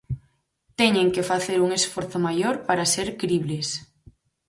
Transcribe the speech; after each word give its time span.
Teñen 0.79 1.07
que 1.15 1.27
facer 1.31 1.59
un 1.65 1.71
esforzo 1.79 2.17
maior 2.27 2.55
para 2.67 2.89
ser 2.93 3.07
cribles. 3.21 3.67